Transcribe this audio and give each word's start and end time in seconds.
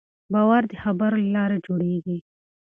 باور 0.33 0.63
د 0.71 0.73
خبرو 0.83 1.17
له 1.25 1.29
لارې 1.35 1.57
جوړېږي. 1.65 2.17